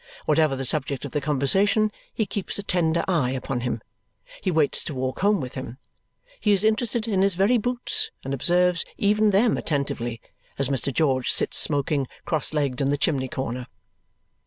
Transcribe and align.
Whatever 0.25 0.55
the 0.55 0.65
subject 0.65 1.05
of 1.05 1.11
the 1.11 1.21
conversation, 1.21 1.91
he 2.11 2.25
keeps 2.25 2.57
a 2.57 2.63
tender 2.63 3.03
eye 3.07 3.29
upon 3.33 3.59
him. 3.59 3.83
He 4.41 4.49
waits 4.49 4.83
to 4.85 4.95
walk 4.95 5.19
home 5.19 5.39
with 5.39 5.53
him. 5.53 5.77
He 6.39 6.53
is 6.53 6.63
interested 6.63 7.07
in 7.07 7.21
his 7.21 7.35
very 7.35 7.59
boots 7.59 8.09
and 8.25 8.33
observes 8.33 8.83
even 8.97 9.29
them 9.29 9.59
attentively 9.59 10.19
as 10.57 10.69
Mr. 10.69 10.91
George 10.91 11.31
sits 11.31 11.59
smoking 11.59 12.07
cross 12.25 12.51
legged 12.51 12.81
in 12.81 12.89
the 12.89 12.97
chimney 12.97 13.27
corner. 13.27 13.67